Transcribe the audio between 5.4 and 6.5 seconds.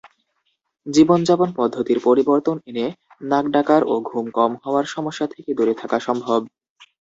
দূরে থাকা সম্ভব।